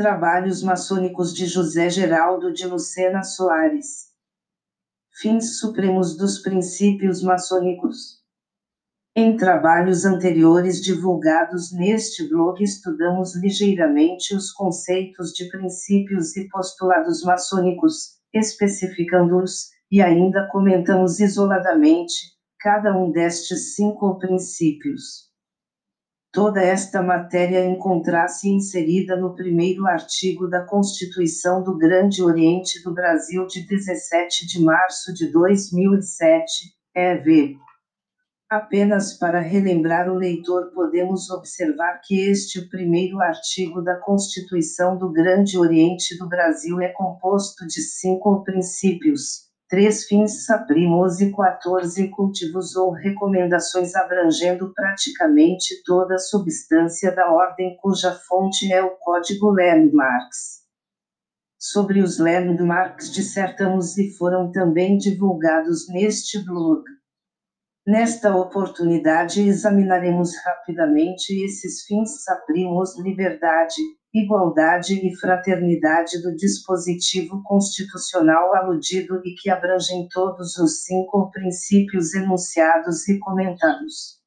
[0.00, 4.06] Trabalhos maçônicos de José Geraldo de Lucena Soares.
[5.20, 8.18] Fins supremos dos princípios maçônicos.
[9.14, 18.18] Em trabalhos anteriores divulgados neste blog, estudamos ligeiramente os conceitos de princípios e postulados maçônicos,
[18.32, 25.29] especificando-os, e ainda comentamos isoladamente cada um destes cinco princípios.
[26.32, 33.48] Toda esta matéria encontra-se inserida no primeiro artigo da Constituição do Grande Oriente do Brasil
[33.48, 37.56] de 17 de março de 2007, EV.
[38.48, 45.58] Apenas para relembrar o leitor, podemos observar que este primeiro artigo da Constituição do Grande
[45.58, 52.90] Oriente do Brasil é composto de cinco princípios três fins saprimos e 14 cultivos ou
[52.90, 60.60] recomendações abrangendo praticamente toda a substância da ordem cuja fonte é o Código Landmarks.
[61.56, 66.82] Sobre os landmarks dissertamos e foram também divulgados neste blog.
[67.86, 73.80] Nesta oportunidade examinaremos rapidamente esses fins saprimos liberdade,
[74.12, 83.08] igualdade e fraternidade do dispositivo constitucional aludido e que abrangem todos os cinco princípios enunciados
[83.08, 84.18] e comentados.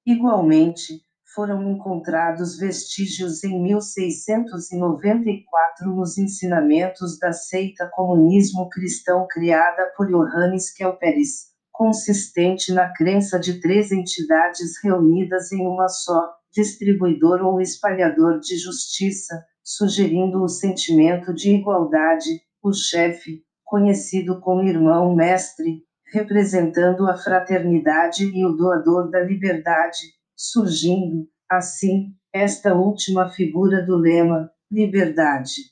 [0.03, 0.99] Igualmente,
[1.35, 11.50] foram encontrados vestígios em 1694 nos ensinamentos da seita comunismo cristão criada por Johannes Kelperis
[11.81, 19.43] consistente na crença de três entidades reunidas em uma só, distribuidor ou espalhador de justiça,
[19.63, 25.83] sugerindo o sentimento de igualdade, o chefe, conhecido como irmão mestre,
[26.13, 34.51] representando a fraternidade e o doador da liberdade, surgindo, assim, esta última figura do lema,
[34.69, 35.71] liberdade.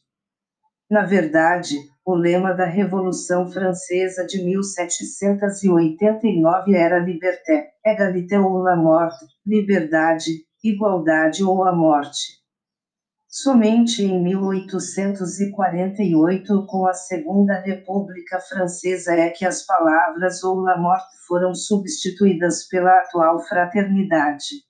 [0.89, 9.13] Na verdade, o lema da Revolução Francesa de 1789 era Liberté, égalité ou la mort,
[9.45, 10.31] liberdade,
[10.63, 12.39] igualdade ou a morte.
[13.27, 21.05] Somente em 1848, com a Segunda República Francesa, é que as palavras ou la mort
[21.27, 24.67] foram substituídas pela atual fraternidade.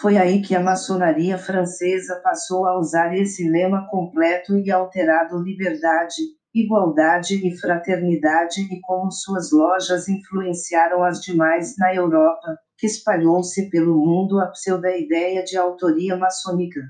[0.00, 6.22] Foi aí que a maçonaria francesa passou a usar esse lema completo e alterado liberdade,
[6.54, 13.94] igualdade e fraternidade e como suas lojas influenciaram as demais na Europa, que espalhou-se pelo
[13.94, 16.80] mundo a pseudo-ideia de autoria maçônica.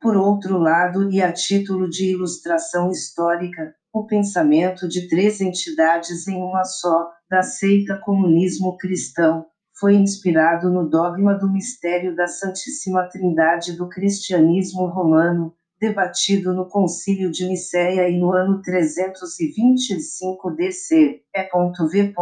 [0.00, 6.42] Por outro lado, e a título de ilustração histórica, o pensamento de três entidades em
[6.42, 9.46] uma só, da seita comunismo cristão,
[9.80, 17.30] foi inspirado no dogma do mistério da Santíssima Trindade do cristianismo romano, debatido no Concílio
[17.30, 22.14] de Nicéia e no ano 325 DC, E.V.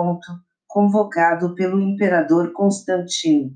[0.69, 3.50] convocado pelo imperador Constantino.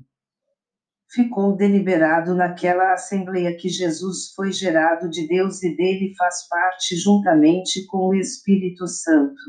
[1.09, 7.85] Ficou deliberado naquela assembleia que Jesus foi gerado de Deus e dele faz parte juntamente
[7.85, 9.41] com o Espírito Santo.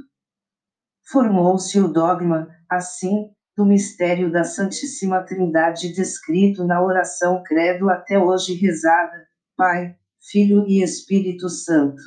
[1.11, 8.55] Formou-se o dogma, assim, do mistério da Santíssima Trindade descrito na oração Credo até hoje
[8.55, 12.03] rezada, Pai, Filho e Espírito Santo.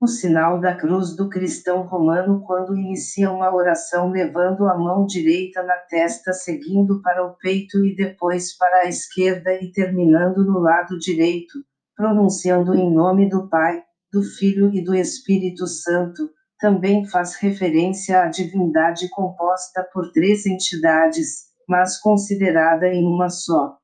[0.00, 5.62] o sinal da cruz do cristão romano quando inicia uma oração levando a mão direita
[5.62, 10.98] na testa seguindo para o peito e depois para a esquerda e terminando no lado
[10.98, 16.28] direito, pronunciando em nome do Pai, do Filho e do Espírito Santo,
[16.62, 23.76] também faz referência à divindade composta por três entidades, mas considerada em uma só.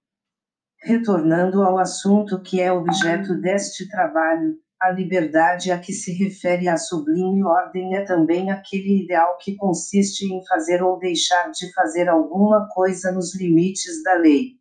[0.80, 6.76] Retornando ao assunto que é objeto deste trabalho, a liberdade a que se refere a
[6.76, 12.68] sublime ordem é também aquele ideal que consiste em fazer ou deixar de fazer alguma
[12.68, 14.52] coisa nos limites da lei.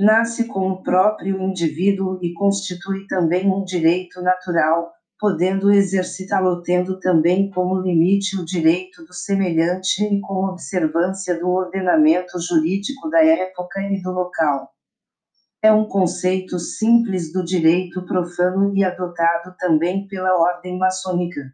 [0.00, 4.90] Nasce com o próprio indivíduo e constitui também um direito natural,
[5.20, 12.40] podendo exercitá-lo tendo também como limite o direito do semelhante e com observância do ordenamento
[12.40, 14.72] jurídico da época e do local
[15.62, 21.52] é um conceito simples do direito profano e adotado também pela ordem maçônica.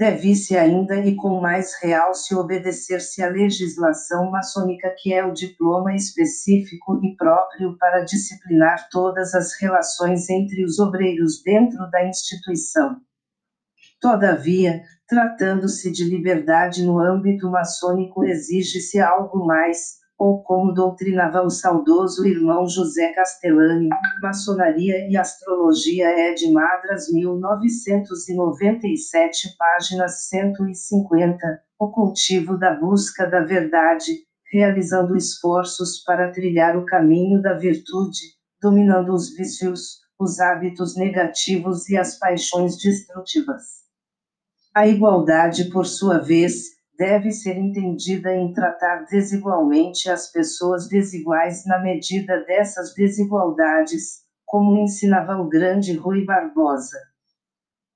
[0.00, 5.94] Deve-se ainda e com mais real se obedecer-se à legislação maçônica que é o diploma
[5.94, 12.96] específico e próprio para disciplinar todas as relações entre os obreiros dentro da instituição.
[14.00, 22.26] Todavia, tratando-se de liberdade no âmbito maçônico exige-se algo mais, ou como doutrinava o saudoso
[22.26, 23.88] irmão José Castellani,
[24.20, 34.12] Maçonaria e Astrologia é de Madras 1997 páginas 150, o cultivo da busca da verdade,
[34.52, 38.20] realizando esforços para trilhar o caminho da virtude,
[38.60, 43.80] dominando os vícios, os hábitos negativos e as paixões destrutivas.
[44.74, 51.78] A igualdade, por sua vez, deve ser entendida em tratar desigualmente as pessoas desiguais na
[51.78, 56.98] medida dessas desigualdades, como ensinava o grande Rui Barbosa.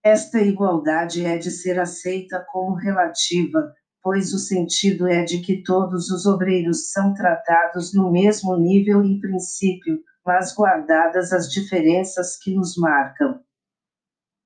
[0.02, 6.08] Esta igualdade é de ser aceita como relativa, pois o sentido é de que todos
[6.10, 12.74] os obreiros são tratados no mesmo nível em princípio, mas guardadas as diferenças que nos
[12.78, 13.38] marcam.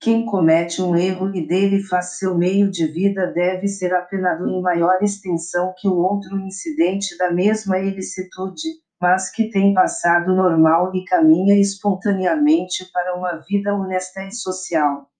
[0.01, 4.63] Quem comete um erro e dele faz seu meio de vida deve ser apenado em
[4.63, 8.69] maior extensão que o outro incidente da mesma ilicitude,
[9.01, 15.11] mas que tem passado normal e caminha espontaneamente para uma vida honesta e social.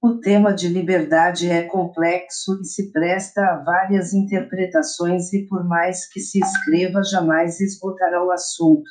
[0.00, 6.08] O tema de liberdade é complexo e se presta a várias interpretações e por mais
[6.08, 8.90] que se escreva jamais esgotará o assunto.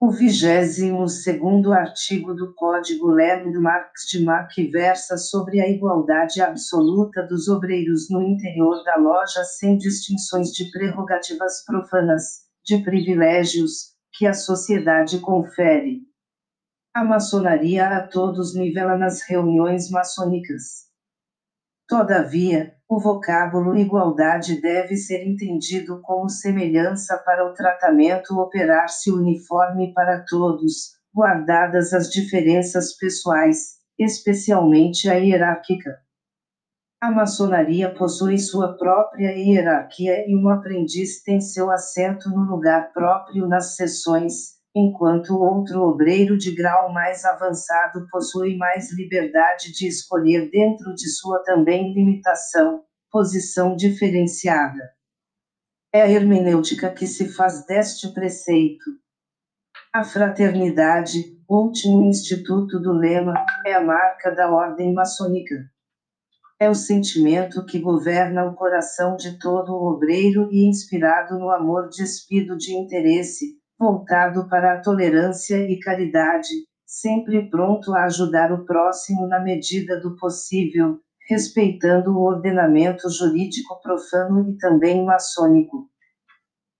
[0.00, 7.48] O vigésimo segundo artigo do Código Landmarks de Mac versa sobre a igualdade absoluta dos
[7.48, 15.18] obreiros no interior da loja sem distinções de prerrogativas profanas, de privilégios, que a sociedade
[15.20, 16.02] confere.
[16.94, 20.84] A maçonaria a todos nivela nas reuniões maçônicas.
[21.88, 30.24] Todavia, o vocábulo igualdade deve ser entendido como semelhança para o tratamento operar-se uniforme para
[30.28, 35.98] todos, guardadas as diferenças pessoais, especialmente a hierárquica.
[37.00, 43.46] A maçonaria possui sua própria hierarquia e um aprendiz tem seu assento no lugar próprio
[43.46, 50.94] nas sessões, enquanto outro obreiro de grau mais avançado possui mais liberdade de escolher dentro
[50.94, 54.90] de sua também limitação, posição diferenciada.
[55.92, 59.03] É a hermenêutica que se faz deste preceito.
[59.94, 63.32] A fraternidade, último instituto do lema,
[63.64, 65.54] é a marca da ordem maçônica.
[66.58, 71.88] É o sentimento que governa o coração de todo o obreiro e inspirado no amor
[71.90, 76.48] despido de interesse, voltado para a tolerância e caridade,
[76.84, 80.98] sempre pronto a ajudar o próximo na medida do possível,
[81.28, 85.88] respeitando o ordenamento jurídico profano e também maçônico.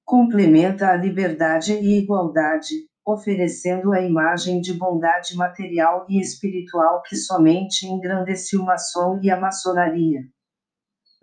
[0.04, 7.86] Complementa a liberdade e igualdade, oferecendo a imagem de bondade material e espiritual que somente
[7.86, 10.20] engrandece o maçom e a maçonaria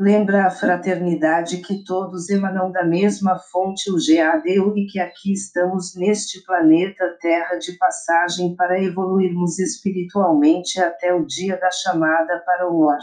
[0.01, 5.95] lembra a fraternidade que todos emanam da mesma fonte o GADU e que aqui estamos
[5.95, 12.81] neste planeta Terra de passagem para evoluirmos espiritualmente até o dia da chamada para o
[12.81, 12.97] Or.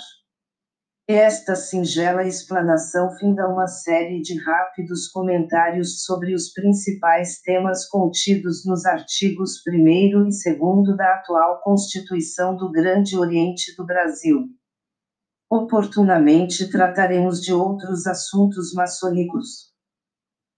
[1.11, 8.85] Esta singela explanação finda uma série de rápidos comentários sobre os principais temas contidos nos
[8.85, 14.51] artigos 1 e 2 da atual Constituição do Grande Oriente do Brasil.
[15.51, 19.73] Oportunamente trataremos de outros assuntos maçônicos.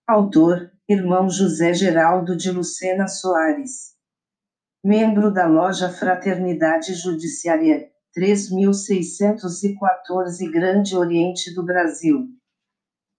[0.04, 3.94] Autor: Irmão José Geraldo de Lucena Soares.
[4.84, 12.26] membro da loja Fraternidade Judiciária 3614 Grande Oriente do Brasil.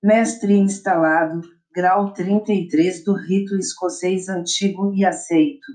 [0.04, 1.42] Mestre instalado,
[1.74, 5.72] grau 33 do rito escocês antigo e aceito.